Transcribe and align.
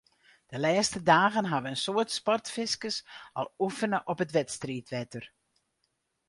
De 0.51 0.57
lêste 0.63 0.99
dagen 1.11 1.49
hawwe 1.51 1.67
in 1.73 1.81
soad 1.83 2.09
sportfiskers 2.19 2.97
al 3.39 3.47
oefene 3.65 3.99
op 4.11 4.21
it 4.25 4.33
wedstriidwetter. 4.37 5.25